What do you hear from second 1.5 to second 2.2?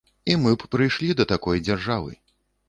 дзяржавы.